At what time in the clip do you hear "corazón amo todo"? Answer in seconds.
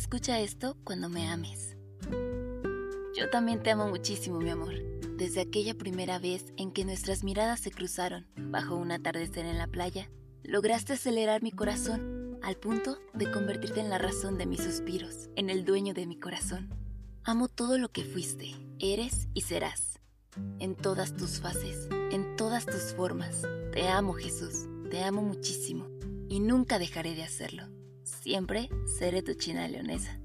16.18-17.76